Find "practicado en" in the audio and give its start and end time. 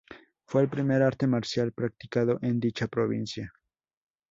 1.73-2.59